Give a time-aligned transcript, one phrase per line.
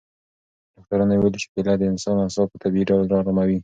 [0.75, 3.57] ډاکټرانو ویلي چې کیله د انسان اعصاب په طبیعي ډول اراموي.